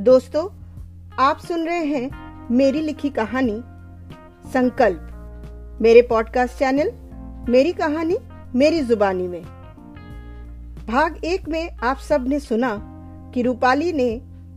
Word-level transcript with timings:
दोस्तों, 0.00 0.48
आप 1.18 1.38
सुन 1.38 1.66
रहे 1.66 1.84
हैं 1.84 2.48
मेरी 2.50 2.80
लिखी 2.80 3.10
कहानी, 3.10 3.62
संकल्प। 4.50 5.78
मेरे 5.82 6.02
पॉडकास्ट 6.02 6.58
चैनल 6.58 6.92
मेरी 7.52 7.72
कहानी, 7.72 8.16
मेरी 8.54 8.80
जुबानी 8.80 9.28
में। 9.28 9.42
भाग 10.86 11.24
एक 11.24 11.48
में 11.48 11.70
आप 11.76 11.98
सबने 11.98 12.40
सुना 12.40 12.80
कि 13.34 13.42
रूपाली 13.42 13.92
ने 13.92 14.10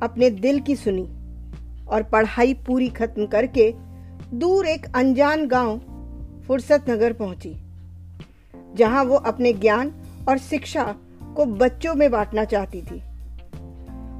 अपने 0.04 0.30
दिल 0.30 0.60
की 0.60 0.76
सुनी 0.76 1.06
और 1.86 2.04
पढ़ाई 2.04 2.54
पूरी 2.54 2.90
खत्म 2.90 3.26
करके 3.26 3.74
दूर 4.34 4.66
एक 4.66 4.86
अनजान 4.96 5.48
गाँव, 5.48 5.78
फुर्सत 6.48 6.86
नगर 6.90 7.14
पहुँची, 7.14 7.56
जहाँ 8.76 9.04
वो 9.04 9.16
अपने 9.16 9.54
ज्ञान 9.54 9.94
और 10.30 10.38
शिक्षा 10.38 10.96
को 11.36 11.46
बच्चों 11.46 11.96
में 11.96 12.12
बांटना 12.12 12.46
चाहती 12.46 12.82
थी। 12.82 13.02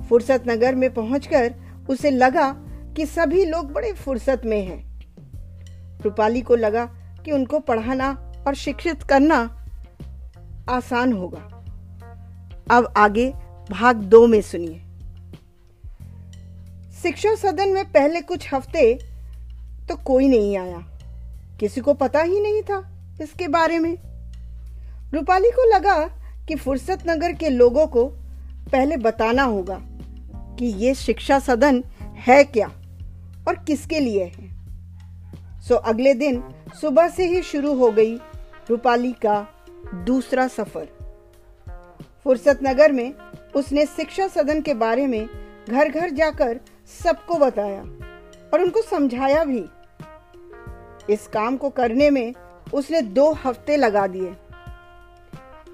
फुर्सत 0.10 0.44
नगर 0.48 0.76
में 0.76 0.94
पहुंचकर 0.94 1.54
उसे 1.90 2.12
लगा 2.12 2.50
कि 2.98 3.06
सभी 3.06 3.46
लोग 3.46 3.72
बड़े 3.72 3.92
फुर्सत 3.94 4.42
में 4.46 4.62
हैं। 4.66 6.02
रूपाली 6.02 6.42
को 6.42 6.56
लगा 6.56 6.86
कि 7.26 7.32
उनको 7.32 7.60
पढ़ाना 7.60 8.12
और 8.48 8.56
शिक्षित 8.56 9.04
करना 9.04 9.38
आसान 10.70 11.14
होगा। 11.14 11.50
अब 12.72 12.94
आगे 12.98 13.34
भाग 13.72 13.96
दो 13.96 14.26
में 14.28 14.42
सुनिए। 14.42 14.80
शिक्षा 17.02 17.36
सदन 17.36 17.70
में 17.70 17.86
पहले 17.86 18.22
कुछ 18.22 18.54
हफ़्ते 18.54 18.94
तो 19.90 19.96
कोई 19.96 20.28
नहीं 20.28 20.58
आया। 20.58 20.78
किसी 21.60 21.82
को 21.82 21.94
पता 21.94 22.22
ही 22.22 22.40
नहीं 22.40 22.62
था 22.62 22.82
इसके 23.22 23.48
बारे 23.48 23.80
में। 23.80 23.94
रूपाली 25.14 25.50
को 25.50 25.70
लगा 25.76 25.98
कि 26.48 26.56
फुर्सत 26.56 27.04
नगर 27.08 27.34
के 27.34 27.50
लोगों 27.50 27.88
को 27.88 28.06
पहले 28.72 28.98
बताना 28.98 29.44
होगा। 29.44 29.82
कि 30.60 30.66
ये 30.66 30.94
शिक्षा 30.96 31.40
सदन 31.40 31.84
है 32.02 32.44
क्या 32.44 32.68
और 33.48 33.56
किसके 33.68 34.00
लिए 34.00 34.24
है? 34.24 34.52
सो 35.62 35.76
अगले 35.76 36.14
दिन 36.14 36.44
सुबह 36.82 37.08
से 37.08 37.28
ही 37.28 37.42
शुरू 37.42 37.74
हो 37.74 37.92
गई 37.92 38.16
रूपाली 38.70 39.12
का 39.12 39.48
दूसरा 39.96 40.48
सफ़र। 40.48 40.88
फुर्सत 42.24 42.60
नगर 42.64 42.92
में 42.92 43.14
उसने 43.56 43.86
शिक्षा 43.86 44.28
सदन 44.28 44.62
के 44.62 44.74
बारे 44.74 45.08
में 45.08 45.30
घर 45.70 45.90
घर 45.90 46.10
जाकर 46.10 46.60
सबको 47.04 47.38
बताया 47.38 47.82
और 48.54 48.62
उनको 48.62 48.82
समझाया 48.82 49.44
भी। 49.44 49.66
इस 51.10 51.28
काम 51.28 51.58
को 51.58 51.70
करने 51.70 52.10
में 52.10 52.34
उसने 52.74 53.02
दो 53.02 53.32
हफ़्ते 53.34 53.78
लगा 53.78 54.08
दिए। 54.08 54.36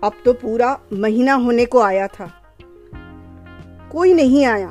अब 0.04 0.22
तो 0.26 0.34
पूरा 0.34 0.80
महीना 0.94 1.34
होने 1.34 1.66
को 1.66 1.82
आया 1.82 2.08
था। 2.08 2.39
कोई 3.92 4.14
नहीं 4.14 4.45
आया। 4.45 4.70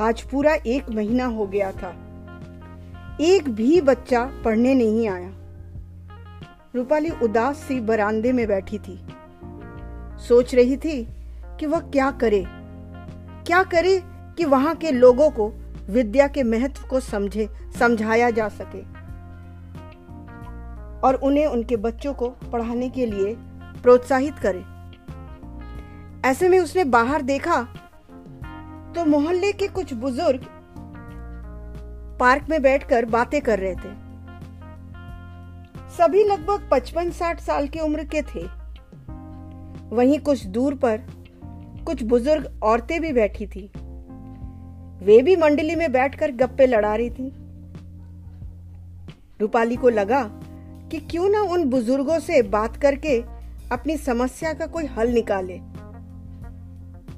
आज 0.00 0.22
पूरा 0.22 0.54
एक 0.54 0.90
महीना 0.90 1.24
हो 1.24 1.46
गया 1.46 1.72
था। 1.72 1.96
एक 3.20 3.48
भी 3.48 3.80
बच्चा 3.80 4.30
पढ़ने 4.44 4.74
नहीं 4.74 5.08
आया। 5.08 5.32
रूपाली 6.74 7.10
उदास 7.10 7.56
सी 7.56 7.80
बरामदे 7.80 8.32
में 8.32 8.48
बैठी 8.48 8.78
थी। 8.78 9.06
सोच 10.28 10.54
रही 10.54 10.76
थी 10.76 11.08
कि 11.60 11.66
वह 11.66 11.80
क्या 11.80 12.10
करे। 12.10 12.44
क्या 13.46 13.62
करे 13.62 14.02
कि 14.06 14.44
वहाँ 14.44 14.74
के 14.74 14.90
लोगों 14.90 15.30
को, 15.30 15.52
विद्या 15.90 16.28
के 16.28 16.42
महत्व 16.42 16.88
को 16.88 17.00
समझे, 17.00 17.48
समझाया 17.78 18.30
जा 18.30 18.48
सके। 18.48 18.80
और 21.00 21.14
उन्हें 21.14 21.46
उनके 21.46 21.76
बच्चों 21.76 22.14
को 22.14 22.28
पढ़ाने 22.28 22.88
के 22.88 23.06
लिए 23.06 23.36
प्रोत्साहित 23.82 24.34
करे। 24.38 24.77
ऐसे 26.28 26.48
में 26.48 26.58
उसने 26.58 26.82
बाहर 26.84 27.22
देखा 27.22 27.60
तो 28.94 29.04
मोहल्ले 29.04 29.52
के 29.52 29.66
कुछ 29.68 29.92
बुज़ुर्ग 29.92 30.40
पार्क 32.20 32.46
में 32.50 32.60
बैठकर 32.62 33.04
बातें 33.04 33.40
कर 33.42 33.58
रहे 33.58 33.74
थे। 33.74 33.92
सभी 35.96 36.24
लगभग 36.24 36.68
पचपन 36.70 37.10
साठ 37.10 37.40
साल 37.40 37.68
की 37.68 37.80
उम्र 37.80 38.04
के 38.04 38.22
थे। 38.24 38.42
वहीं 39.96 40.18
कुछ 40.18 40.44
दूर 40.46 40.74
पर 40.74 41.06
कुछ 41.86 42.02
बुज़ुर्ग 42.02 42.60
औरतें 42.62 43.00
भी 43.00 43.12
बैठी 43.12 43.46
थी। 43.46 43.64
वे 45.02 45.20
भी 45.22 45.36
मंडली 45.36 45.74
में 45.74 45.90
बैठकर 45.92 46.32
गप्पे 46.36 46.66
लड़ा 46.66 46.94
रही 46.96 47.10
थी। 47.10 47.32
रूपाली 49.40 49.76
को 49.76 49.88
लगा 49.88 50.22
कि 50.90 51.00
क्यों 51.00 51.30
ना 51.30 51.42
उन 51.52 51.64
बुज़ुर्गों 51.70 52.18
से 52.18 52.42
बात 52.50 52.76
करके 52.76 53.18
अपनी 53.72 53.96
समस्या 53.96 54.52
का 54.52 54.66
कोई 54.66 54.86
हल 54.98 55.08
निकाले। 55.08 55.60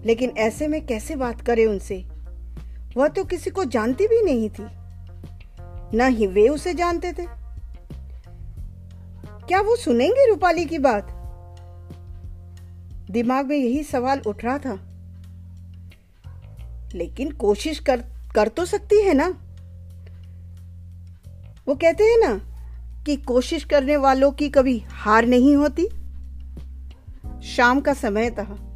लेकिन 0.06 0.30
ऐसे 0.30 0.68
में 0.68 0.86
कैसे 0.86 1.16
बात 1.16 1.40
करे 1.40 1.66
उनसे? 1.66 2.06
वह 2.96 3.08
तो 3.08 3.24
किसी 3.24 3.50
को 3.50 3.64
जानती 3.64 4.06
भी 4.06 4.22
नहीं 4.22 4.50
थी। 4.50 4.66
न 5.96 6.08
ही 6.08 6.26
वे 6.26 6.48
उसे 6.48 6.74
जानते 6.74 7.12
थे। 7.12 7.26
क्या 9.48 9.60
वो 9.60 9.76
सुनेंगे 9.76 10.28
रूपाली 10.28 10.64
की 10.64 10.78
बात? 10.78 11.16
दिमाग 13.10 13.46
में 13.46 13.56
यही 13.56 13.82
सवाल 13.82 14.20
उठ 14.26 14.44
रहा 14.44 14.58
था। 14.58 14.86
लेकिन 16.94 17.30
कोशिश 17.30 17.78
कर 17.78 18.04
कर 18.34 18.48
तो 18.48 18.64
सकती 18.64 19.02
है 19.02 19.14
ना? 19.14 19.28
वो 21.66 21.74
कहते 21.74 22.04
हैं 22.04 22.28
ना 22.28 22.40
कि 23.04 23.16
कोशिश 23.16 23.64
करने 23.64 23.96
वालों 23.96 24.32
की 24.32 24.48
कभी 24.48 24.84
हार 24.90 25.26
नहीं 25.26 25.56
होती। 25.56 25.88
शाम 27.42 27.80
का 27.80 27.94
समय 27.94 28.30
था। 28.30 28.69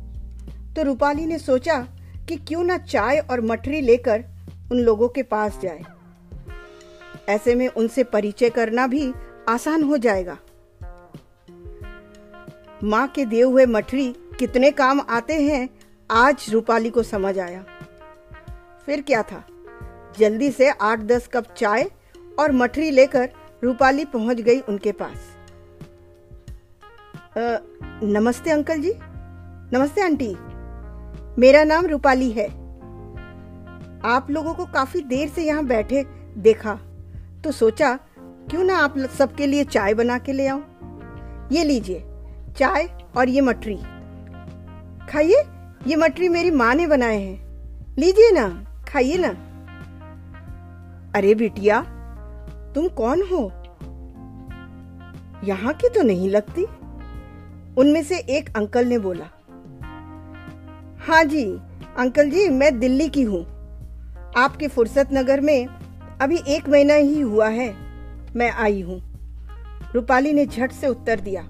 तो 0.77 0.83
रूपाली 0.83 1.27
ने 1.27 1.39
सोचा 1.39 1.89
कि 2.29 2.37
क्यों 2.37 2.65
ना 2.65 2.79
चाय 2.79 3.19
और 3.19 3.41
मठरी 3.41 3.81
लेकर 3.81 4.25
उन 4.73 4.79
लोगों 4.79 5.09
के 5.09 5.23
पास 5.23 5.59
जाए। 5.63 5.83
ऐसे 7.29 7.55
में 7.55 7.69
उनसे 7.69 8.05
परिचय 8.05 8.51
करना 8.51 8.87
भी 8.87 9.13
आसान 9.49 9.83
हो 9.83 9.97
जाएगा। 9.97 10.39
माँ 12.85 13.07
के 13.09 13.25
दिए 13.25 13.43
हुए 13.43 13.67
मठरी 13.67 14.15
कितने 14.39 14.71
काम 14.71 15.01
आते 15.01 15.35
हैं 15.35 15.69
आज 16.11 16.47
रूपाली 16.51 16.91
को 16.91 17.03
समझ 17.03 17.39
आया। 17.39 17.65
फिर 18.87 19.03
क्या 19.03 19.23
था? 19.23 19.45
जल्दी 20.19 20.51
से 20.51 20.71
आठ 20.71 20.99
दस 20.99 21.27
कप 21.27 21.55
चाय 21.55 21.91
और 22.39 22.53
मठरी 22.53 22.91
लेकर 22.91 23.31
रूपाली 23.65 24.05
पहुँच 24.05 24.41
गई 24.41 24.61
उनके 24.61 24.93
पास। 24.93 25.17
आ, 27.37 27.59
नमस्ते 28.03 28.51
अंकल 28.51 28.81
जी। 28.81 28.93
नमस्ते 29.77 30.01
आंटी। 30.01 30.37
मेरा 31.39 31.63
नाम 31.65 31.87
रूपाली 31.87 32.31
है। 32.31 32.47
आप 34.07 34.27
लोगों 34.31 34.53
को 34.55 34.65
काफ़ी 34.65 35.01
देर 35.03 35.29
से 35.29 35.45
यहाँ 35.45 35.65
बैठे 35.67 36.05
देखा 36.39 36.75
तो 37.45 37.53
सोचा, 37.53 37.93
क्यों 38.51 38.65
ना 38.65 38.77
आप 38.79 38.99
सबके 39.19 39.47
लिए 39.47 39.65
चाय 39.65 39.95
बना 39.95 40.19
के 40.19 40.33
ले 40.33 40.47
आओ 40.47 40.61
ये 41.53 41.65
लीजिए, 41.65 42.03
चाय 42.59 42.89
और 43.17 43.29
ये 43.29 43.41
मटरी। 43.41 43.77
खाइए, 45.09 45.43
ये 45.87 45.97
मटरी 45.97 46.29
मेरी 46.29 46.51
माँ 46.51 46.75
ने 46.75 46.87
बनाए 46.87 47.19
हैं। 47.19 47.97
लीजिए 47.99 48.31
ना, 48.31 48.49
खाइए 48.89 49.17
ना। 49.19 49.29
अरे 51.15 51.35
बिटिया, 51.35 51.81
तुम 52.75 52.89
कौन 52.89 53.23
हो? 53.23 53.47
यहाँ 55.45 55.75
की 55.75 55.89
तो 55.89 56.03
नहीं 56.03 56.31
लगती? 56.31 56.65
उनमें 57.79 58.03
से 58.03 58.19
एक 58.31 58.57
अंकल 58.57 58.87
ने 58.87 58.99
बोला 58.99 59.31
हाँ 61.09 61.25
जी, 61.25 61.45
अंकल 61.97 62.31
जी, 62.31 62.49
मैं 62.49 62.79
दिल्ली 62.81 63.09
की 63.09 63.23
हूँ। 63.23 63.43
आपके 64.37 64.69
फुर्सत 64.69 65.09
नगर 65.13 65.41
में 65.41 65.67
अभी 66.23 66.39
एक 66.49 66.69
महीना 66.69 66.95
ही 66.95 67.21
हुआ 67.21 67.49
है, 67.49 67.75
मैं 68.37 68.51
आई 68.51 68.81
हूँ। 68.81 69.01
रूपाली 69.95 70.33
ने 70.33 70.47
झट 70.47 70.73
से 70.73 70.87
उत्तर 70.87 71.21
दिया। 71.21 71.43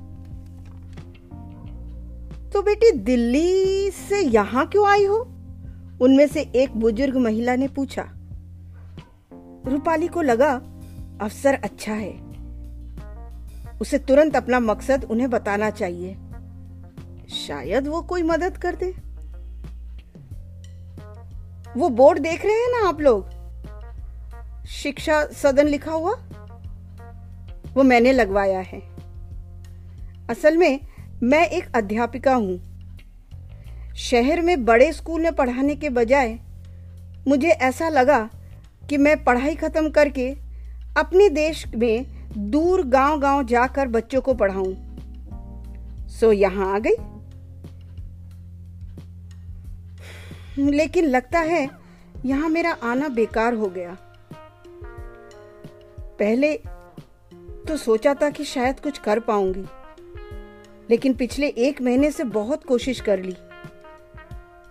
तो 2.50 2.62
बेटी, 2.62 2.92
दिल्ली 2.92 3.90
से 3.90 4.20
यहाँ 4.20 4.66
क्यों 4.66 4.88
आई 4.88 5.04
हो? 5.04 5.16
उनमें 6.00 6.26
से 6.28 6.40
एक 6.56 6.76
बुज़ुर्ग 6.76 7.16
महिला 7.16 7.56
ने 7.56 7.68
पूछा। 7.68 8.08
रूपाली 9.66 10.08
को 10.08 10.22
लगा 10.22 10.52
अवसर 11.20 11.54
अच्छा 11.54 11.92
है। 11.92 12.12
उसे 13.80 13.98
तुरंत 13.98 14.36
अपना 14.36 14.60
मकसद 14.60 15.04
उन्हें 15.04 15.30
बताना 15.30 15.70
चाहिए। 15.70 16.16
शायद 17.46 17.88
वो 17.88 18.02
कोई 18.02 18.22
मदद 18.22 18.58
कर 18.58 18.74
दे। 18.74 19.13
वो 21.76 21.88
बोर्ड 21.88 22.18
देख 22.18 22.44
रहे 22.44 22.54
हैं 22.54 22.82
ना 22.82 22.88
आप 22.88 23.00
लोग? 23.00 23.30
शिक्षा 24.66 25.26
सदन 25.26 25.66
लिखा 25.66 25.92
हुआ? 25.92 26.12
वो 27.74 27.82
मैंने 27.82 28.12
लगवाया 28.12 28.60
है। 28.60 28.82
असल 30.30 30.56
में 30.56 30.80
मैं 31.22 31.46
एक 31.46 31.76
अध्यापिका 31.76 32.34
हूँ। 32.34 32.74
शहर 33.96 34.40
में 34.40 34.64
बड़े 34.64 34.92
स्कूल 34.92 35.22
में 35.22 35.32
पढ़ाने 35.32 35.74
के 35.74 35.88
बजाय 35.88 36.38
मुझे 37.28 37.48
ऐसा 37.48 37.88
लगा 37.88 38.30
कि 38.88 38.96
मैं 38.96 39.24
पढ़ाई 39.24 39.54
खत्म 39.54 39.90
करके 39.90 40.34
अपने 40.96 41.28
देश 41.28 41.66
में 41.76 42.06
दूर 42.50 42.82
गांव-गांव 42.82 43.44
जाकर 43.44 43.88
बच्चों 43.88 44.20
को 44.20 44.34
पढ़ाऊं। 44.34 44.74
सो 46.08 46.32
यहाँ 46.32 46.74
आ 46.74 46.78
गई। 46.78 46.94
लेकिन 50.58 51.04
लगता 51.04 51.40
है 51.40 51.68
यहाँ 52.24 52.48
मेरा 52.48 52.72
आना 52.82 53.08
बेकार 53.08 53.54
हो 53.54 53.68
गया। 53.68 53.96
पहले 56.18 56.52
तो 57.68 57.76
सोचा 57.76 58.14
था 58.14 58.30
कि 58.30 58.44
शायद 58.44 58.80
कुछ 58.80 58.98
कर 58.98 59.20
पाऊँगी, 59.20 59.64
लेकिन 60.90 61.14
पिछले 61.14 61.46
एक 61.46 61.80
महीने 61.82 62.10
से 62.10 62.24
बहुत 62.24 62.64
कोशिश 62.64 63.00
कर 63.00 63.22
ली। 63.22 63.36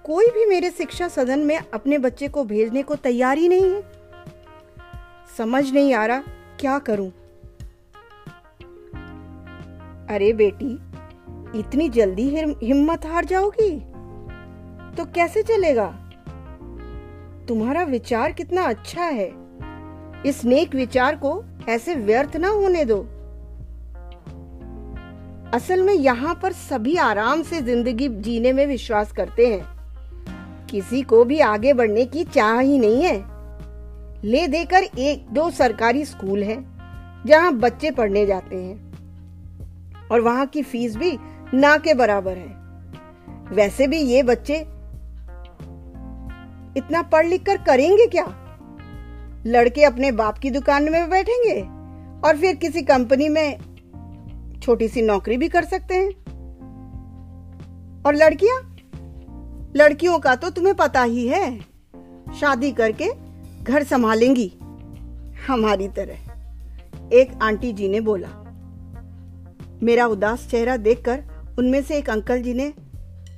कोई 0.05 0.27
भी 0.27 0.45
मेरे 0.45 0.69
शिक्षा 0.71 1.07
सदन 1.07 1.39
में 1.39 1.57
अपने 1.57 1.97
बच्चे 1.97 2.27
को 2.27 2.43
भेजने 2.43 2.83
को 2.83 2.95
तैयार 2.95 3.37
ही 3.37 3.47
नहीं 3.47 3.73
है। 3.73 3.81
समझ 5.37 5.69
नहीं 5.71 5.93
आ 5.93 6.05
रहा, 6.05 6.23
क्या 6.59 6.77
करूँ? 6.79 7.09
अरे 10.09 10.31
बेटी, 10.33 10.73
इतनी 11.59 11.89
जल्दी 11.89 12.29
हिम्मत 12.63 13.05
हार 13.05 13.25
जाओगी? 13.25 13.71
तो 14.97 15.05
कैसे 15.05 15.43
चलेगा? 15.43 15.85
तुम्हारा 17.47 17.83
विचार 17.83 18.31
कितना 18.31 18.63
अच्छा 18.63 19.03
है। 19.03 19.31
इस 20.25 20.45
नेक 20.45 20.75
विचार 20.75 21.15
को 21.15 21.43
ऐसे 21.69 21.95
व्यर्थ 21.95 22.35
ना 22.35 22.47
होने 22.47 22.85
दो। 22.85 22.99
असल 25.53 25.81
में 25.81 25.93
यहाँ 25.93 26.39
पर 26.43 26.51
सभी 26.51 26.95
आराम 26.95 27.41
से 27.43 27.61
ज़िंदगी 27.61 28.07
जीने 28.09 28.53
में 28.53 28.67
विश्वास 28.67 29.11
करते 29.11 29.47
हैं। 29.47 29.73
किसी 30.67 31.01
को 31.01 31.23
भी 31.23 31.39
आगे 31.39 31.73
बढ़ने 31.73 32.05
की 32.05 32.23
चाह 32.23 32.59
ही 32.59 32.77
नहीं 32.77 33.03
है। 33.03 33.17
ले 34.23 34.47
देकर 34.47 34.83
एक 34.99 35.27
दो 35.29 35.49
सरकारी 35.49 36.05
स्कूल 36.05 36.43
हैं, 36.43 36.59
जहाँ 37.25 37.53
बच्चे 37.53 37.91
पढ़ने 37.91 38.25
जाते 38.25 38.55
हैं। 38.55 38.93
और 40.11 40.21
वहाँ 40.21 40.45
की 40.45 40.61
फ़ीस 40.61 40.95
भी 40.95 41.17
ना 41.53 41.77
के 41.77 41.93
बराबर 41.93 42.37
है। 42.37 42.61
वैसे 43.55 43.87
भी 43.87 43.97
ये 43.97 44.23
बच्चे 44.23 44.65
इतना 46.77 47.01
पढ़ 47.01 47.25
लिख 47.25 47.45
कर 47.45 47.57
करेंगे 47.57 48.07
क्या? 48.07 48.25
लड़के 49.45 49.83
अपने 49.83 50.11
बाप 50.11 50.37
की 50.37 50.49
दुकान 50.49 50.83
में 50.83 51.09
बैठेंगे 51.09 51.61
और 52.27 52.37
फिर 52.37 52.55
किसी 52.55 52.81
कंपनी 52.81 53.29
में 53.29 53.57
छोटी 54.61 54.87
सी 54.87 55.01
नौकरी 55.01 55.37
भी 55.37 55.49
कर 55.49 55.65
सकते 55.65 55.95
हैं। 55.95 56.09
और 58.03 58.15
लड़कियाँ? 58.15 58.77
लड़कियों 59.75 60.19
का 60.19 60.35
तो 60.35 60.49
तुम्हें 60.49 60.75
पता 60.75 61.03
ही 61.03 61.27
है। 61.27 61.59
शादी 62.39 62.71
करके 62.71 63.09
घर 63.63 63.83
संभालेंगी 63.83 64.51
हमारी 65.47 65.87
तरह। 65.87 67.09
एक 67.13 67.39
आंटी 67.41 67.73
जी 67.73 67.89
ने 67.89 67.99
बोला, 67.99 68.27
मेरा 69.83 70.05
उदास 70.05 70.47
चेहरा 70.51 70.77
देखकर 70.77 71.23
उनमें 71.59 71.81
से 71.83 71.97
एक 71.97 72.09
अंकल 72.09 72.41
जी 72.41 72.53
ने 72.53 72.73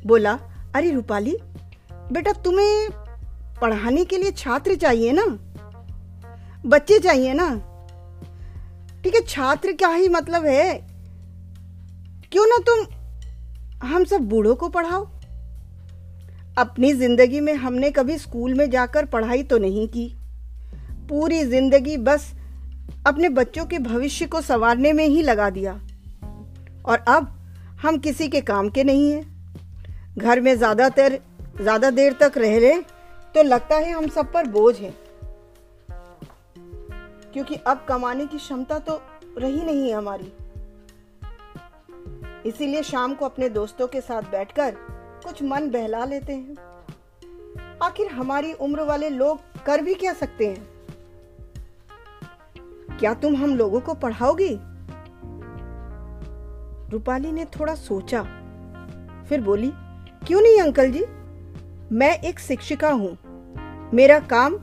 बोला, 0.06 0.40
अरे 0.76 0.92
रूपाली, 0.92 1.38
बेटा 2.12 2.32
तुम्हें 2.32 2.88
पढ़ाने 3.62 4.06
के 4.06 4.18
लिए 4.18 4.32
छात्र 4.32 4.76
चाहिए 4.76 5.12
ना? 5.12 5.26
बच्चे 6.66 7.00
चाहिए 7.00 7.34
ना? 7.34 7.50
ठीक 9.04 9.16
है, 9.16 9.22
छात्र 9.22 9.72
क्या 9.72 9.90
ही 9.90 10.08
मतलब 10.10 10.46
है? 10.46 10.74
क्यों 12.32 12.46
ना 12.48 12.58
तुम 12.68 12.86
हम 13.88 14.04
सब 14.04 14.22
बूढ़ों 14.22 14.56
को 14.56 14.70
पढ़ाओ? 14.70 15.04
अपनी 16.58 16.94
ज़िंदगी 16.94 17.40
में 17.40 17.54
हमने 17.54 17.92
कभी 17.92 18.18
स्कूल 18.18 18.54
में 18.54 18.70
जाकर 18.70 19.06
पढ़ाई 19.06 19.44
तो 19.44 19.58
नहीं 19.58 19.88
की। 19.88 20.08
पूरी 21.10 21.44
ज़िंदगी 21.44 21.98
बस 21.98 22.32
अपने 23.08 23.30
बच्चों 23.30 23.66
के 23.66 23.80
भविष्य 23.80 24.26
को 24.26 24.42
संवारने 24.42 24.94
में 24.94 25.06
ही 25.08 25.22
लगा 25.22 25.50
दिया। 25.50 25.74
और 26.86 27.04
अब 27.08 27.28
हम 27.82 27.98
किसी 27.98 28.28
के 28.28 28.42
काम 28.42 28.70
के 28.70 28.84
नहीं 28.84 29.12
हैं। 29.12 30.18
घर 30.18 30.42
में 30.42 30.56
ज़्यादातर, 30.58 31.20
ज़्यादा 31.62 31.90
देर 31.90 32.14
तक 32.14 32.38
रह 32.38 32.58
रहे 32.60 32.82
तो 33.36 33.44
लगता 33.44 33.76
है 33.76 33.92
हम 33.92 34.08
सब 34.08 34.32
पर 34.32 34.48
बोझ 34.48 34.80
है। 34.80 34.94
क्योंकि 37.34 37.56
अब 37.56 37.86
कमाने 37.90 38.26
की 38.26 38.38
क्षमता 38.38 38.80
तो 38.80 39.02
रही 39.38 39.64
नहीं 39.64 39.90
है 39.90 39.96
हमारी। 39.96 40.34
इसीलिए 42.50 42.84
शाम 42.84 43.14
को 43.14 43.26
अपने 43.26 43.50
दोस्तों 43.50 43.88
के 43.88 44.02
साथ 44.02 44.22
बैठकर 44.22 44.72
कुछ 45.26 45.44
मन 45.44 45.70
बहला 45.70 46.06
लेते 46.06 46.34
हैं। 46.34 46.56
आखिर 47.82 48.08
हमारी 48.08 48.54
उम्र 48.54 48.82
वाले 48.82 49.10
लोग 49.10 49.40
कर 49.66 49.82
भी 49.82 49.94
क्या 49.94 50.14
सकते 50.14 50.48
हैं? 50.48 50.70
क्या 52.98 53.14
तुम 53.14 53.36
हम 53.36 53.56
लोगों 53.56 53.82
को 53.82 53.94
पढ़ाओगी? 53.94 54.60
रूपाली 56.90 57.32
ने 57.32 57.46
थोड़ा 57.46 57.76
सोचा, 57.76 58.24
फिर 59.30 59.42
बोली, 59.42 59.72
क्यों 60.28 60.42
नहीं, 60.42 60.62
अंकल 60.62 60.92
जी? 60.92 61.06
मैं 61.94 62.10
एक 62.20 62.40
शिक्षिका 62.40 62.90
हूँ। 62.90 63.18
मेरा 63.94 64.20
काम 64.22 64.54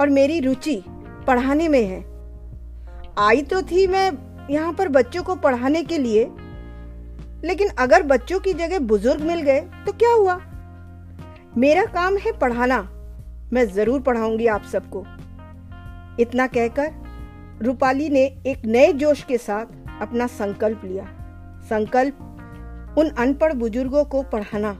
और 0.00 0.08
मेरी 0.08 0.38
रुचि 0.40 0.82
पढ़ाने 1.26 1.68
में 1.68 1.84
है। 1.84 2.00
आई 3.18 3.42
तो 3.42 3.60
थी 3.62 3.86
मैं 3.86 4.10
यहाँ 4.50 4.72
पर 4.72 4.88
बच्चों 4.88 5.22
को 5.22 5.34
पढ़ाने 5.36 5.82
के 5.82 5.98
लिए, 5.98 6.24
लेकिन 7.44 7.68
अगर 7.78 8.02
बच्चों 8.02 8.40
की 8.40 8.52
जगह 8.54 8.78
बुज़ुर्ग 8.78 9.22
मिल 9.22 9.40
गए 9.40 9.60
तो 9.86 9.92
क्या 9.92 10.12
हुआ? 10.12 10.38
मेरा 11.56 11.84
काम 11.84 12.16
है 12.16 12.32
पढ़ाना। 12.32 12.80
मैं 13.52 13.64
ज़रूर 13.66 14.00
पढ़ाऊँगी 14.00 14.46
आप 14.46 14.62
सबको। 14.62 15.04
इतना 16.20 16.46
कहकर 16.48 17.64
रूपाली 17.64 18.08
ने 18.10 18.24
एक 18.46 18.64
नए 18.66 18.92
जोश 18.92 19.22
के 19.24 19.38
साथ 19.38 20.00
अपना 20.02 20.26
संकल्प 20.28 20.84
लिया। 20.84 21.04
संकल्प, 21.70 22.94
उन 22.98 23.08
अनपढ़ 23.08 23.52
बुज़ुर्गों 23.52 24.04
को 24.04 24.22
पढ़ाना, 24.22 24.70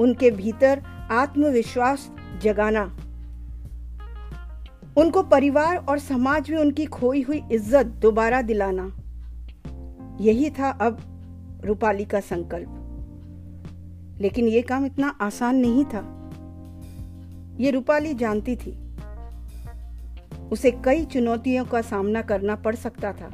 उनके 0.00 0.30
भीतर 0.32 0.82
आत्मविश्वास 1.10 2.10
जगाना। 2.42 2.82
उनको 4.96 5.22
परिवार 5.22 5.76
और 5.76 5.98
समाज 5.98 6.50
में 6.50 6.58
उनकी 6.58 6.86
खोई 6.86 7.22
हुई 7.22 7.42
इज़्ज़त 7.52 7.86
दोबारा 7.86 8.42
दिलाना। 8.42 8.92
यही 10.20 10.50
था 10.50 10.70
अब 10.70 11.00
रूपाली 11.64 12.04
का 12.04 12.20
संकल्प। 12.20 12.74
लेकिन 14.20 14.48
यह 14.48 14.64
काम 14.68 14.86
इतना 14.86 15.08
आसान 15.20 15.56
नहीं 15.56 15.84
था। 15.84 16.00
ये 17.60 17.70
रूपाली 17.70 18.14
जानती 18.14 18.56
थी। 18.56 18.78
उसे 20.52 20.70
कई 20.70 21.04
चुनौतियों 21.04 21.64
का 21.64 21.82
सामना 21.82 22.22
करना 22.22 22.56
पड़ 22.56 22.74
सकता 22.74 23.12
था। 23.12 23.28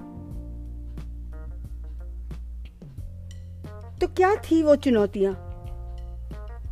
तो 4.00 4.06
क्या 4.06 4.34
थी 4.34 4.62
वो 4.62 4.76
चुनौतियाँ? 4.76 5.34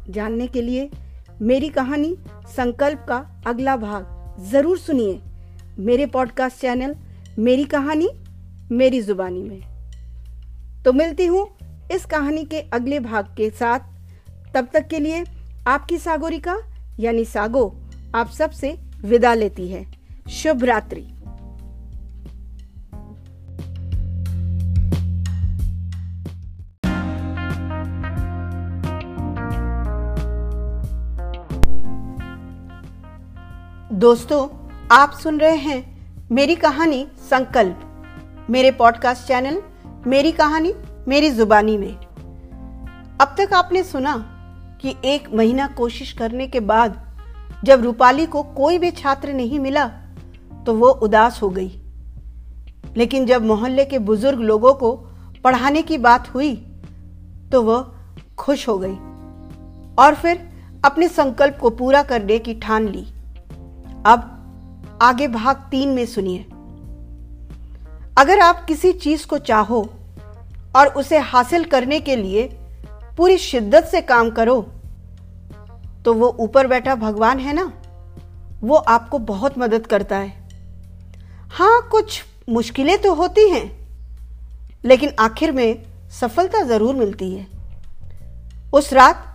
जानने 0.08 0.46
के 0.46 0.62
लिए 0.62 0.90
मेरी 1.42 1.68
कहानी, 1.68 2.16
संकल्प 2.56 3.06
का 3.08 3.42
अगला 3.46 3.76
भाग 3.76 4.36
ज़रूर 4.40 4.78
सुनिए। 4.78 5.20
मेरे 5.78 6.06
पॉडकास्ट 6.06 6.60
चैनल 6.60 6.94
मेरी 7.38 7.64
कहानी, 7.64 8.08
मेरी 8.72 9.02
जुबानी 9.02 9.42
में। 9.42 9.60
तो 10.84 10.92
मिलती 10.92 11.26
हूँ 11.26 11.48
इस 11.92 12.04
कहानी 12.04 12.44
के 12.44 12.60
अगले 12.60 13.00
भाग 13.00 13.24
के 13.24 13.50
साथ। 13.50 13.80
तब 14.54 14.68
तक 14.74 14.88
के 14.88 14.98
लिए 14.98 15.24
आपकी 15.66 15.98
सागोरिका, 15.98 16.56
यानी 17.00 17.24
सागो, 17.24 17.80
आप 18.14 18.30
सबसे 18.30 18.78
विदा 19.04 19.34
लेती 19.34 19.68
है। 19.68 19.86
शुभ 20.30 20.64
रात्रि। 20.64 21.11
दोस्तों, 34.02 34.48
आप 34.92 35.12
सुन 35.12 35.38
रहे 35.40 35.56
हैं 35.56 36.28
मेरी 36.32 36.54
कहानी 36.54 37.06
संकल्प। 37.30 38.46
मेरे 38.50 38.70
पॉडकास्ट 38.70 39.26
चैनल 39.28 39.62
मेरी 40.06 40.32
कहानी, 40.32 40.72
मेरी 41.08 41.30
जुबानी 41.30 41.76
में। 41.78 41.94
अब 43.20 43.34
तक 43.38 43.54
आपने 43.54 43.82
सुना 43.82 44.16
कि 44.82 44.94
एक 45.04 45.28
महीना 45.34 45.66
कोशिश 45.66 46.12
करने 46.12 46.46
के 46.46 46.60
बाद 46.60 46.98
जब 47.64 47.82
रूपाली 47.82 48.26
को 48.26 48.42
कोई 48.42 48.78
भी 48.78 48.90
छात्र 48.90 49.32
नहीं 49.32 49.58
मिला 49.58 49.86
तो 50.66 50.74
वो 50.74 50.88
उदास 50.88 51.42
हो 51.42 51.50
गई। 51.50 51.80
लेकिन 52.96 53.26
जब 53.26 53.44
मोहल्ले 53.44 53.84
के 53.84 53.98
बुज़ुर्ग 53.98 54.40
लोगों 54.40 54.74
को 54.74 54.92
पढ़ाने 55.44 55.82
की 55.82 55.98
बात 55.98 56.34
हुई 56.34 56.54
तो 57.52 57.62
वह 57.62 57.90
खुश 58.38 58.68
हो 58.68 58.78
गई 58.78 58.96
और 59.98 60.14
फिर 60.14 60.48
अपने 60.84 61.08
संकल्प 61.08 61.58
को 61.60 61.70
पूरा 61.70 62.02
करने 62.02 62.38
की 62.38 62.54
ठान 62.54 62.88
ली। 62.88 63.11
अब 64.06 64.98
आगे 65.02 65.26
भाग 65.28 65.56
तीन 65.70 65.88
में 65.88 66.04
सुनिए। 66.06 66.38
अगर 68.16 68.40
आप 68.40 68.64
किसी 68.64 68.92
चीज़ 68.94 69.26
को 69.26 69.38
चाहो 69.40 69.82
और 70.76 70.88
उसे 70.88 71.18
हासिल 71.18 71.64
करने 71.64 72.00
के 72.00 72.16
लिए 72.16 72.46
पूरी 73.16 73.38
शिद्दत 73.38 73.84
से 73.84 74.00
काम 74.02 74.30
करो 74.30 74.60
तो 76.04 76.14
वो 76.14 76.28
ऊपर 76.40 76.66
बैठा 76.66 76.94
भगवान 76.94 77.38
है 77.38 77.52
ना? 77.52 77.72
वो 78.60 78.76
आपको 78.76 79.18
बहुत 79.20 79.58
मदद 79.58 79.86
करता 79.86 80.16
है। 80.16 80.30
हाँ 81.50 81.80
कुछ 81.90 82.22
मुश्किलें 82.48 82.96
तो 83.02 83.14
होती 83.14 83.48
हैं, 83.50 83.64
लेकिन 84.84 85.12
आखिर 85.20 85.52
में 85.52 85.82
सफलता 86.10 86.62
ज़रूर 86.62 86.94
मिलती 86.94 87.32
है। 87.34 87.46
उस 88.74 88.92
रात 88.92 89.28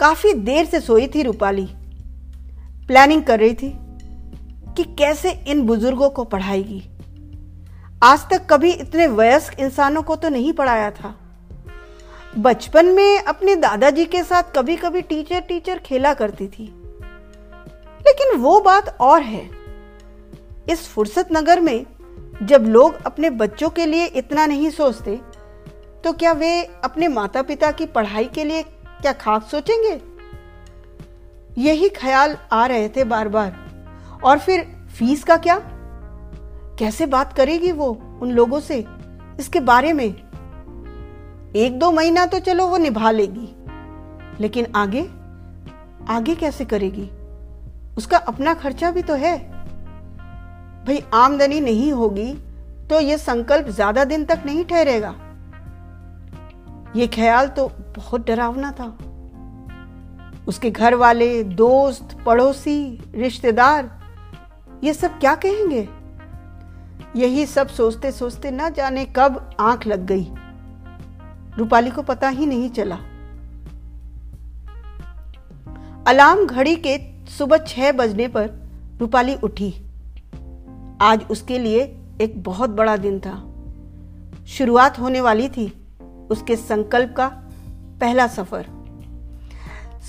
काफ़ी 0.00 0.32
देर 0.34 0.64
से 0.64 0.80
सोई 0.80 1.06
थी 1.06 1.22
रूपाली। 1.22 1.68
प्लानिंग 2.88 3.22
कर 3.22 3.38
रही 3.40 3.54
थी। 3.54 3.68
कि 4.78 4.84
कैसे 4.84 5.30
इन 5.48 5.62
बुज़ुर्गों 5.62 6.10
को 6.10 6.24
पढ़ाएगी? 6.24 6.82
आज 8.02 8.28
तक 8.30 8.46
कभी 8.50 8.70
इतने 8.70 9.06
वयस्क 9.06 9.58
इंसानों 9.60 10.02
को 10.02 10.16
तो 10.16 10.28
नहीं 10.28 10.52
पढ़ाया 10.52 10.90
था। 10.90 11.14
बचपन 12.38 12.86
में 12.86 13.22
अपने 13.22 13.56
दादाजी 13.56 14.04
के 14.04 14.22
साथ 14.22 14.42
कभी 14.56 14.76
कभी 14.76 15.02
टीचर 15.02 15.40
टीचर 15.40 15.78
खेला 15.78 16.14
करती 16.14 16.46
थी। 16.48 16.64
लेकिन 18.00 18.36
वो 18.36 18.60
बात 18.60 18.96
और 19.00 19.22
है। 19.22 19.50
इस 20.70 20.88
फुर्सत 20.88 21.28
नगर 21.32 21.60
में 21.60 21.86
जब 22.42 22.64
लोग 22.64 23.02
अपने 23.06 23.30
बच्चों 23.30 23.70
के 23.70 23.86
लिए 23.86 24.06
इतना 24.06 24.46
नहीं 24.46 24.70
सोचते 24.70 25.20
तो 26.04 26.12
क्या 26.12 26.32
वे 26.32 26.62
अपने 26.84 27.08
माता 27.08 27.42
पिता 27.42 27.70
की 27.70 27.86
पढ़ाई 27.86 28.24
के 28.24 28.44
लिए 28.44 28.62
क्या 28.62 29.12
खास 29.12 29.50
सोचेंगे? 29.50 30.00
यही 31.62 31.88
ख्याल 31.88 32.36
आ 32.52 32.66
रहे 32.66 32.88
थे 32.88 33.04
बार 33.04 33.28
बार 33.28 33.67
और 34.24 34.38
फिर 34.38 34.62
फ़ीस 34.98 35.24
का 35.24 35.36
क्या? 35.36 35.58
कैसे 36.78 37.06
बात 37.06 37.32
करेगी 37.32 37.72
वो 37.72 37.90
उन 38.22 38.30
लोगों 38.30 38.60
से? 38.60 38.84
इसके 39.40 39.60
बारे 39.60 39.92
में। 39.92 40.06
एक 41.56 41.78
दो 41.78 41.90
महीना 41.92 42.24
तो 42.26 42.38
चलो 42.38 42.66
वो 42.66 42.76
निभा 42.76 43.10
लेगी। 43.10 43.48
लेकिन 44.40 44.66
आगे? 44.76 45.02
आगे 46.08 46.34
कैसे 46.34 46.64
करेगी? 46.64 47.08
उसका 47.98 48.18
अपना 48.18 48.54
खर्चा 48.54 48.90
भी 48.90 49.02
तो 49.02 49.14
है। 49.14 49.36
भाई, 50.86 51.02
आमदनी 51.14 51.60
नहीं 51.60 51.92
होगी 51.92 52.32
तो 52.90 53.00
ये 53.00 53.18
संकल्प 53.18 53.68
ज़्यादा 53.68 54.04
दिन 54.04 54.24
तक 54.24 54.42
नहीं 54.46 54.64
ठहरेगा। 54.64 55.14
ये 56.96 57.06
ख्याल 57.06 57.48
तो 57.48 57.66
बहुत 57.96 58.26
डरावना 58.26 58.70
था। 58.72 58.86
उसके 60.48 60.70
घर 60.70 60.94
वाले 60.94 61.42
दोस्त, 61.44 62.16
पड़ोसी, 62.26 63.00
रिश्तेदार 63.14 63.97
ये 64.84 64.94
सब 64.94 65.18
क्या 65.18 65.34
कहेंगे? 65.34 65.88
यही 67.16 67.46
सब 67.46 67.68
सोचते 67.68 68.12
सोचते 68.12 68.50
न 68.50 68.70
जाने 68.70 69.04
कब 69.04 69.50
आँख 69.60 69.86
लग 69.86 70.06
गई। 70.06 70.26
रूपाली 71.58 71.90
को 71.90 72.02
पता 72.02 72.28
ही 72.28 72.46
नहीं 72.46 72.70
चला। 72.70 72.98
अलार्म 76.08 76.46
घड़ी 76.46 76.76
के 76.76 77.26
सुबह 77.26 77.56
छह 77.56 77.92
बजने 77.92 78.28
पर 78.28 78.50
रूपाली 79.00 79.34
उठी। 79.34 79.74
आज 81.00 81.26
उसके 81.30 81.58
लिए 81.58 82.00
एक 82.20 82.42
बहुत 82.42 82.70
बड़ा 82.70 82.96
दिन 82.96 83.20
था। 83.20 83.44
शुरुआत 84.46 84.98
होने 84.98 85.20
वाली 85.20 85.48
थी 85.48 85.86
उसके 86.30 86.56
संकल्प 86.56 87.14
का 87.16 87.28
पहला 88.00 88.26
सफ़र। 88.26 88.66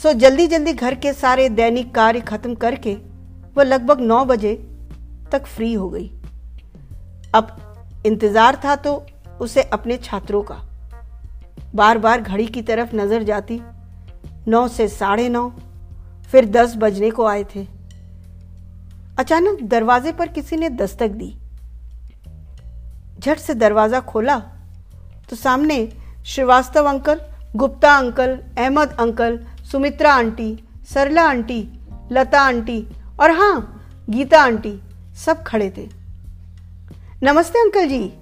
सो 0.03 0.13
जल्दी 0.13 0.47
जल्दी 0.47 0.73
घर 0.73 0.95
के 0.95 1.13
सारे 1.13 1.49
दैनिक 1.49 1.95
कार्य 1.95 2.19
खत्म 2.19 2.55
करके 2.55 3.08
वह 3.59 3.65
लगभग 3.65 4.01
नौ 4.01 4.23
बजे 4.25 4.53
तक 5.31 5.45
फ्री 5.47 5.73
हो 5.73 5.89
गई। 5.89 6.07
अब 7.35 7.55
इंतज़ार 8.05 8.59
था 8.65 8.75
तो 8.77 8.93
उसे 9.41 9.61
अपने 9.73 9.97
छात्रों 9.97 10.41
का। 10.41 10.55
बार 11.75 11.97
बार 11.97 12.21
घड़ी 12.21 12.45
की 12.47 12.61
तरफ़ 12.61 12.95
नज़र 12.95 13.23
जाती। 13.23 13.59
नौ 14.47 14.67
से 14.67 14.87
साढ़े 14.87 15.27
नौ, 15.29 15.49
फिर 16.31 16.45
दस 16.47 16.75
बजने 16.77 17.09
को 17.11 17.25
आए 17.25 17.43
थे। 17.45 17.65
अचानक 19.19 19.61
दरवाजे 19.69 20.11
पर 20.11 20.27
किसी 20.29 20.57
ने 20.57 20.69
दस्तक 20.71 21.09
दी। 21.13 21.33
झट 23.19 23.37
से 23.37 23.53
दरवाज़ा 23.55 23.99
खोला 24.01 24.37
तो 25.29 25.35
सामने 25.35 25.77
Srivastava 26.25 26.85
uncle, 26.85 27.19
Gupta 27.55 27.93
uncle, 27.97 28.37
Ahmed 28.57 28.95
uncle, 28.99 29.37
Sumitra 29.71 30.13
aunty, 30.13 30.51
Sarla 30.89 31.27
aunty, 31.29 31.61
Lata 32.11 32.41
aunty 32.41 32.79
और 33.19 33.31
हाँ 33.31 33.85
गीता 34.09 34.41
आंटी 34.41 34.79
सब 35.15 35.43
खड़े 35.43 35.69
थे। 35.69 35.89
नमस्ते 37.23 37.59
अंकल 37.59 37.87
जी। 37.87 38.13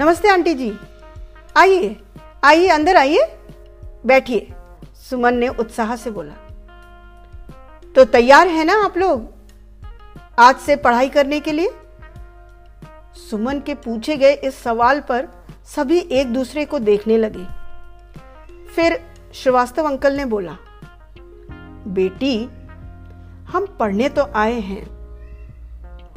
नमस्ते 0.00 0.28
आंटी 0.28 0.54
जी। 0.54 0.78
आइए 1.56 1.96
आइए, 2.44 2.68
अंदर 2.68 2.96
आइए। 2.96 3.36
बैठिए। 4.06 4.52
सुमन 5.10 5.34
ने 5.34 5.48
उत्साह 5.48 5.96
से 5.96 6.10
बोला। 6.10 6.32
तो 7.96 8.04
तैयार 8.04 8.48
है 8.48 8.64
ना 8.64 8.84
आप 8.84 8.98
लोग? 8.98 9.32
आज 10.38 10.56
से 10.56 10.76
पढ़ाई 10.76 11.08
करने 11.08 11.40
के 11.40 11.52
लिए? 11.52 11.70
सुमन 13.30 13.60
के 13.60 13.74
पूछे 13.74 14.16
गए 14.16 14.32
इस 14.34 14.62
सवाल 14.62 15.00
पर 15.00 15.28
सभी 15.76 15.98
एक 15.98 16.32
दूसरे 16.32 16.64
को 16.64 16.78
देखने 16.78 17.18
लगे। 17.18 17.46
फिर 18.74 19.06
श्रीवास्तव 19.34 19.84
अंकल 19.84 20.12
ने 20.12 20.24
बोला, 20.24 20.56
बेटी 21.86 22.48
हम 23.54 23.66
पढ़ने 23.78 24.08
तो 24.08 24.22
आए 24.36 24.58
हैं, 24.60 24.84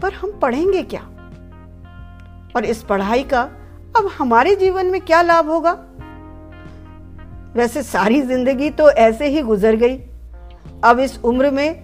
पर 0.02 0.14
हम 0.14 0.32
पढ़ेंगे 0.40 0.82
क्या? 0.84 1.02
और 2.56 2.66
इस 2.66 2.82
पढ़ाई 2.84 3.24
का 3.24 3.42
अब 3.98 4.10
हमारे 4.18 4.56
जीवन 4.56 4.86
में 4.86 5.00
क्या 5.02 5.22
लाभ 5.22 5.50
होगा? 5.50 5.72
वैसे 7.56 7.84
सारी 7.84 8.22
ज़िंदगी 8.22 8.70
तो 8.70 8.90
ऐसे 8.90 9.28
ही 9.28 9.42
गुजर 9.42 9.76
गई। 9.76 9.98
अब 10.84 11.00
इस 11.00 11.20
उम्र 11.20 11.52
में 11.52 11.84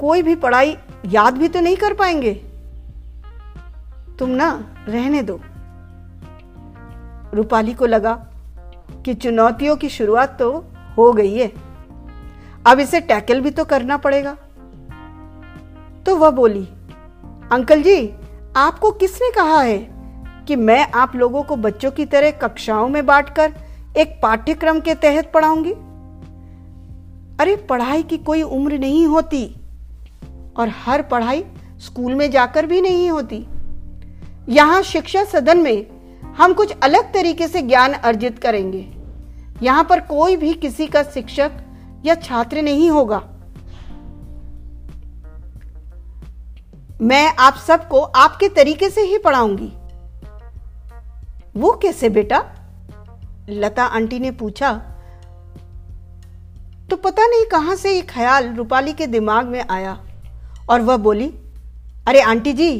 कोई 0.00 0.22
भी 0.22 0.34
पढ़ाई 0.36 0.76
याद 1.06 1.38
भी 1.38 1.48
तो 1.48 1.60
नहीं 1.60 1.76
कर 1.76 1.94
पाएँगे। 1.94 2.32
तुम 4.18 4.30
ना 4.30 4.48
रहने 4.88 5.22
दो। 5.22 5.40
रूपाली 7.34 7.74
को 7.74 7.86
लगा 7.86 8.14
कि 9.04 9.14
चुनौतियों 9.14 9.76
की 9.76 9.88
शुरुआत 9.88 10.38
तो 10.38 10.52
हो 10.98 11.12
गई 11.12 11.34
है। 11.34 11.52
अब 12.66 12.80
इसे 12.80 13.00
टैकल 13.02 13.40
भी 13.40 13.50
तो 13.50 13.64
करना 13.64 13.96
पड़ेगा। 13.98 14.36
तो 16.06 16.16
वह 16.16 16.30
बोली, 16.30 16.64
अंकल 17.52 17.82
जी, 17.82 18.14
आपको 18.56 18.90
किसने 18.90 19.30
कहा 19.30 19.60
है 19.60 19.78
कि 20.48 20.56
मैं 20.56 20.92
आप 20.92 21.16
लोगों 21.16 21.42
को 21.42 21.56
बच्चों 21.56 21.90
की 21.90 22.04
तरह 22.04 22.30
कक्षाओं 22.30 22.88
में 22.88 23.06
बांटकर 23.06 23.54
एक 23.96 24.20
पाठ्यक्रम 24.22 24.80
के 24.80 24.94
तहत 24.94 25.32
पढ़ाऊँगी? 25.34 25.72
अरे, 27.40 27.56
पढ़ाई 27.56 28.02
की 28.02 28.18
कोई 28.18 28.42
उम्र 28.42 28.78
नहीं 28.78 29.06
होती 29.06 29.56
और 30.56 30.72
हर 30.84 31.02
पढ़ाई 31.02 31.44
स्कूल 31.78 32.14
में 32.14 32.30
जाकर 32.30 32.66
भी 32.66 32.80
नहीं 32.80 33.10
होती। 33.10 33.46
यहाँ 34.48 34.82
शिक्षा 34.82 35.24
सदन 35.24 35.58
में 35.58 35.86
हम 36.36 36.52
कुछ 36.52 36.74
अलग 36.82 37.12
तरीके 37.12 37.48
से 37.48 37.62
ज्ञान 37.62 37.92
अर्जित 37.92 38.38
करेंगे। 38.38 38.88
यहाँ 39.62 39.84
पर 39.84 40.00
कोई 40.00 40.36
भी 40.36 40.54
किसी 40.54 40.86
का 40.86 41.02
शिक्षक 41.02 41.50
या 42.04 42.14
छात्र 42.14 42.62
नहीं 42.62 42.90
होगा। 42.90 43.30
मैं 47.02 47.34
आप 47.38 47.54
सबको 47.56 48.00
आपके 48.00 48.48
तरीके 48.48 48.88
से 48.90 49.00
ही 49.00 49.18
पढ़ाऊँगी। 49.18 49.72
वो 51.56 51.72
कैसे 51.72 52.08
बेटा? 52.08 52.38
लता 53.48 53.84
आंटी 53.84 54.18
ने 54.18 54.30
पूछा। 54.30 54.72
तो 56.90 56.96
पता 56.96 57.26
नहीं 57.26 57.44
कहाँ 57.44 57.76
से 57.76 57.94
ये 57.94 58.02
ख्याल 58.02 58.54
रूपाली 58.54 58.92
के 58.92 59.06
दिमाग 59.06 59.46
में 59.46 59.64
आया। 59.70 59.98
और 60.70 60.80
वह 60.80 60.96
बोली, 60.96 61.28
अरे 62.08 62.20
आंटी 62.20 62.52
जी, 62.52 62.70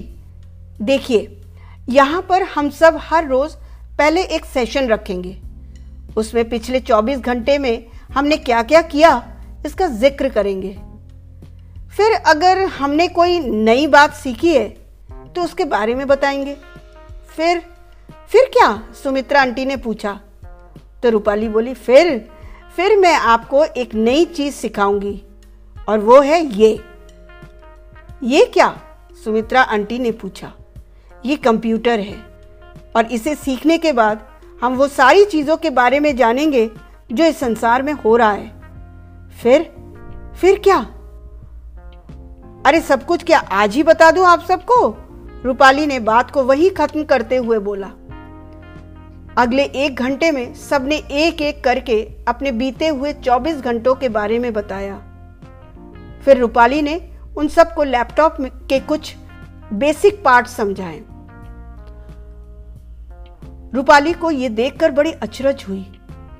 देखिए, 0.82 1.42
यहाँ 1.88 2.22
पर 2.22 2.42
हम 2.42 2.70
सब 2.70 2.98
हर 3.02 3.28
रोज 3.28 3.54
पहले 3.98 4.22
एक 4.22 4.44
सेशन 4.44 4.88
रखेंगे। 4.88 5.36
उसमें 6.16 6.48
पिछले 6.48 6.80
24 6.80 7.18
घंटे 7.18 7.58
में 7.58 7.86
हमने 8.14 8.36
क्या 8.36 8.62
क्या 8.62 8.82
किया, 8.82 9.22
इसका 9.66 9.86
ज़िक्र 9.86 10.28
करेंगे। 10.28 10.76
फिर 11.96 12.12
अगर 12.12 12.58
हमने 12.58 13.08
कोई 13.08 13.38
नई 13.40 13.86
बात 13.86 14.14
सीखी 14.14 14.54
है 14.54 14.68
तो 15.34 15.42
उसके 15.42 15.64
बारे 15.64 15.94
में 15.94 16.06
बताएँगे। 16.06 16.56
फिर 17.36 17.58
फिर 18.28 18.50
क्या? 18.52 18.82
सुमित्रा 19.02 19.40
आंटी 19.40 19.64
ने 19.64 19.76
पूछा। 19.76 20.20
तो 21.02 21.10
रूपाली 21.10 21.48
बोली, 21.48 21.74
फिर 21.74 22.28
फिर 22.76 22.96
मैं 22.96 23.14
आपको 23.14 23.64
एक 23.64 23.94
नई 23.94 24.24
चीज़ 24.24 24.54
सिखाऊँगी, 24.54 25.22
और 25.88 25.98
वो 25.98 26.20
है 26.20 26.40
ये। 26.46 26.80
ये 28.22 28.44
क्या? 28.44 28.80
सुमित्रा 29.24 29.62
आंटी 29.62 29.98
ने 29.98 30.10
पूछा। 30.10 30.52
ये 31.26 31.36
कंप्यूटर 31.36 32.00
है, 32.00 32.16
और 32.96 33.06
इसे 33.06 33.34
सीखने 33.34 33.78
के 33.78 33.92
बाद 33.92 34.26
हम 34.62 34.74
वो 34.74 34.88
सारी 34.88 35.24
चीज़ों 35.24 35.56
के 35.56 35.70
बारे 35.70 36.00
में 36.00 36.16
जानेंगे 36.16 36.70
जो 37.12 37.24
इस 37.24 37.38
संसार 37.38 37.82
में 37.82 37.92
हो 37.94 38.16
रहा 38.16 38.32
है। 38.32 38.48
फिर 39.42 39.62
फिर 40.40 40.58
क्या? 40.58 40.93
अरे 42.64 42.80
सब 42.80 43.04
कुछ 43.04 43.22
क्या 43.24 43.38
आज 43.38 43.74
ही 43.74 43.82
बता 43.82 44.10
दूँ 44.10 44.24
आप 44.26 44.40
सबको? 44.40 44.76
रूपाली 45.44 45.84
ने 45.86 45.98
बात 46.00 46.30
को 46.30 46.42
वही 46.42 46.68
खत्म 46.70 47.02
करते 47.04 47.36
हुए 47.36 47.58
बोला। 47.58 47.86
अगले 49.38 49.62
एक 49.76 49.96
घंटे 49.96 50.30
में 50.30 50.54
सबने 50.54 50.96
एक 50.96 51.42
एक 51.42 51.62
करके 51.64 52.00
अपने 52.28 52.52
बीते 52.52 52.86
हुए 52.88 53.12
24 53.14 53.60
घंटों 53.60 53.94
के 53.94 54.08
बारे 54.08 54.38
में 54.38 54.52
बताया। 54.52 54.96
फिर 56.24 56.38
रूपाली 56.38 56.80
ने 56.82 56.94
उन 57.36 57.48
सबको 57.48 57.84
लैपटॉप 57.84 58.36
के 58.68 58.78
कुछ 58.82 59.14
बेसिक 59.72 60.22
पार्ट 60.24 60.46
समझाए। 60.46 60.98
रूपाली 63.74 64.12
को 64.12 64.30
यह 64.30 64.48
देखकर 64.50 64.90
बड़ी 64.90 65.12
अचरज 65.12 65.64
हुई 65.68 65.84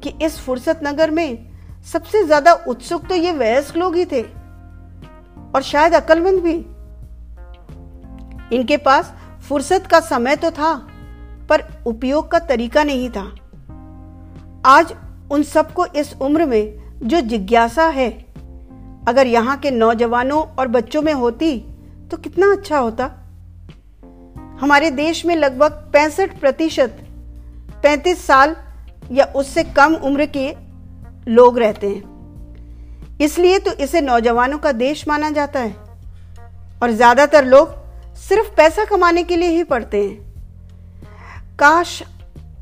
कि 0.03 0.13
इस 0.23 0.39
फुर्सत 0.41 0.81
नगर 0.85 1.11
में 1.11 1.39
सबसे 1.93 2.25
ज़्यादा 2.25 2.53
उत्सुक 2.69 3.07
तो 3.09 3.15
ये 3.15 3.33
वयस्क 3.33 3.77
लोग 3.77 3.97
ही 3.97 4.05
थे। 4.05 4.23
और 5.55 5.63
शायद 5.63 5.95
अक्लमंद 5.95 6.41
भी। 6.41 6.55
इनके 8.57 8.77
पास 8.77 9.13
फुर्सत 9.49 9.87
का 9.87 10.01
समय 10.01 10.37
तो 10.37 10.51
था, 10.51 10.75
पर 11.49 11.65
उपयोग 11.87 12.31
का 12.31 12.39
तरीका 12.39 12.85
नहीं 12.85 13.09
था। 13.11 13.25
आज 14.67 14.95
उन 15.31 15.43
सबको 15.43 15.87
इस 15.87 16.15
उम्र 16.21 16.47
में 16.47 16.99
जो 17.03 17.21
जिज्ञासा 17.21 17.87
है, 17.89 18.11
अगर 19.09 19.27
यहाँ 19.27 19.57
के 19.59 19.71
नौजवानों 19.71 20.43
और 20.49 20.69
बच्चों 20.69 21.03
में 21.03 21.13
होती 21.13 21.59
तो 22.11 22.17
कितना 22.17 22.51
अच्छा 22.53 22.79
होता। 22.79 23.11
हमारे 24.61 24.91
देश 24.91 25.25
में 25.27 25.35
लगभग 25.37 25.73
पैंसठ 25.93 26.39
प्रतिशत, 26.41 26.99
पैंतीस 27.83 28.27
साल 28.27 28.57
या 29.13 29.25
उससे 29.37 29.65
कम 29.77 29.95
उम्र 29.95 30.27
के 30.37 30.51
लोग 31.29 31.59
रहते 31.59 31.89
हैं। 31.89 32.14
इसलिए 33.21 33.59
तो 33.59 33.73
इसे 33.75 34.01
नौजवानों 34.01 34.59
का 34.59 34.73
देश 34.73 35.07
माना 35.09 35.31
जाता 35.31 35.61
है। 35.61 35.77
और 36.83 36.91
ज़्यादातर 36.91 37.45
लोग 37.45 37.75
सिर्फ़ 38.19 38.55
पैसा 38.57 38.85
कमाने 38.85 39.23
के 39.23 39.37
लिए 39.37 39.49
ही 39.49 39.65
पढ़ते 39.65 40.03
हैं। 40.05 41.57
काश 41.59 42.03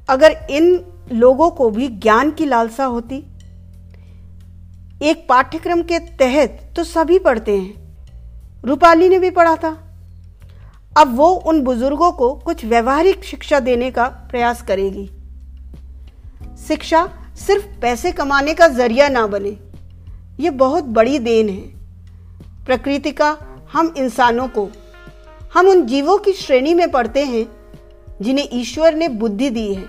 अगर 0.09 0.37
इन 0.51 0.85
लोगों 1.13 1.51
को 1.51 1.71
भी 1.71 1.89
ज्ञान 1.89 2.31
की 2.31 2.47
लालसा 2.47 2.85
होती। 2.85 3.17
एक 5.03 5.27
पाठ्यक्रम 5.29 5.83
के 5.83 5.99
तहत 5.99 6.61
तो 6.77 6.85
सभी 6.85 7.19
पढ़ते 7.19 7.57
हैं। 7.57 8.63
रूपाली 8.65 9.09
ने 9.09 9.19
भी 9.19 9.31
पढ़ा 9.31 9.57
था। 9.57 9.77
अब 10.97 11.17
वो 11.17 11.29
उन 11.29 11.61
बुज़ुर्गों 11.61 12.13
को 12.13 12.33
कुछ 12.35 12.65
व्यवहारिक 12.65 13.25
शिक्षा 13.25 13.61
देने 13.61 13.91
का 13.91 14.07
प्रयास 14.31 14.63
करेगी। 14.63 15.07
शिक्षा 16.67 17.09
सिर्फ़ 17.37 17.67
पैसे 17.81 18.13
कमाने 18.13 18.55
का 18.55 18.69
ज़रिया 18.69 19.09
ना 19.09 19.27
बने। 19.27 19.57
ये 20.41 20.51
बहुत 20.51 20.85
बड़ी 20.85 21.19
देन 21.19 21.49
है। 21.49 21.83
प्रकृति 22.65 23.11
का 23.11 23.39
हम 23.73 23.95
इंसानों 23.97 24.49
को, 24.49 24.69
हम 25.55 25.69
उन 25.69 25.87
जीवों 25.87 26.19
की 26.19 26.33
श्रेणी 26.33 26.75
में 26.75 26.91
पढ़ते 26.91 27.25
हैं, 27.25 27.47
जिन्हें 28.23 28.49
ईश्वर 28.53 28.95
ने 28.95 29.09
बुद्धि 29.09 29.51
दी 29.51 29.75
है। 29.75 29.85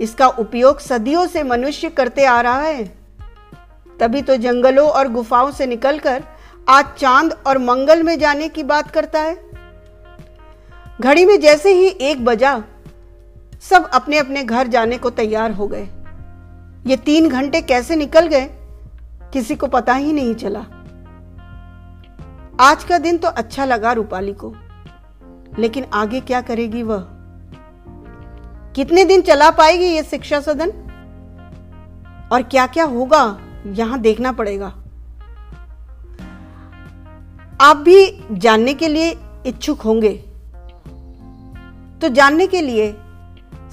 इसका 0.00 0.28
उपयोग 0.28 0.80
सदियों 0.80 1.26
से 1.26 1.42
मनुष्य 1.42 1.88
करते 1.88 2.24
आ 2.24 2.40
रहा 2.40 2.62
है। 2.62 2.84
तभी 4.00 4.22
तो 4.22 4.36
जंगलों 4.36 4.88
और 4.88 5.08
गुफाओं 5.08 5.50
से 5.50 5.66
निकलकर 5.66 6.24
आज 6.68 6.84
चाँद 6.98 7.38
और 7.46 7.58
मंगल 7.58 8.02
में 8.02 8.18
जाने 8.18 8.48
की 8.48 8.62
बात 8.62 8.90
करता 8.90 9.20
है। 9.20 9.50
घड़ी 11.00 11.24
में 11.24 11.40
जैसे 11.40 11.72
ही 11.72 11.86
एक 11.86 12.24
बजा, 12.24 12.62
सब 13.62 13.90
अपने 13.90 14.18
अपने 14.18 14.44
घर 14.44 14.66
जाने 14.66 14.98
को 14.98 15.10
तैयार 15.10 15.50
हो 15.50 15.66
गए। 15.66 15.88
ये 16.86 16.96
तीन 16.96 17.28
घंटे 17.28 17.60
कैसे 17.60 17.96
निकल 17.96 18.26
गए? 18.26 18.50
किसी 19.34 19.54
को 19.54 19.66
पता 19.66 19.94
ही 19.94 20.12
नहीं 20.12 20.34
चला। 20.34 20.60
आज 22.60 22.84
का 22.84 22.98
दिन 22.98 23.16
तो 23.18 23.28
अच्छा 23.28 23.64
लगा 23.64 23.92
रूपाली 23.92 24.32
को। 24.32 24.52
लेकिन 25.58 25.84
आगे 25.94 26.20
क्या 26.20 26.40
करेगी 26.40 26.82
वह? 26.82 27.04
कितने 28.76 29.04
दिन 29.04 29.22
चला 29.22 29.50
पाएगी 29.50 29.86
ये 29.86 30.02
शिक्षा 30.02 30.40
सदन? 30.40 30.70
और 32.32 32.42
क्या 32.42 32.66
क्या 32.66 32.84
होगा, 32.84 33.38
यहाँ 33.66 33.98
देखना 33.98 34.32
पड़ेगा। 34.32 34.66
आप 37.60 37.76
भी 37.76 37.98
जानने 38.32 38.74
के 38.74 38.88
लिए 38.88 39.16
इच्छुक 39.46 39.80
होंगे। 39.80 40.12
तो 42.00 42.08
जानने 42.08 42.46
के 42.46 42.60
लिए 42.60 42.90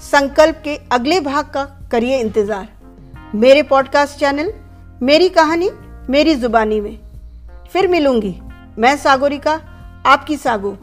संकल्प 0.02 0.60
के 0.64 0.76
अगले 0.92 1.20
भाग 1.20 1.50
का 1.50 1.64
करिए 1.92 2.18
इंतज़ार। 2.18 2.68
मेरे 3.34 3.62
पॉडकास्ट 3.62 4.18
चैनल 4.18 4.52
मेरी 5.02 5.28
कहानी 5.28 5.70
मेरी 6.10 6.34
जुबानी 6.34 6.80
में। 6.80 6.98
फिर 7.72 7.88
मिलूँगी 7.88 8.34
मैं 8.78 8.96
सागोरिका, 8.96 9.52
आपकी 10.06 10.36
सागो। 10.36 10.76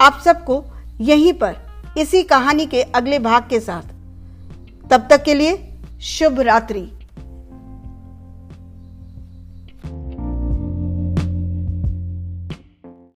आप 0.00 0.22
सबको 0.24 0.64
यहीं 1.00 1.32
पर, 1.32 1.56
इसी 1.98 2.22
कहानी 2.22 2.66
के 2.66 2.82
अगले 2.82 3.18
भाग 3.18 3.48
के 3.48 3.60
साथ। 3.60 3.82
तब 4.90 5.06
तक 5.10 5.22
के 5.22 5.34
लिए 5.34 5.74
शुभ 6.02 6.40
रात्रि। 6.40 7.01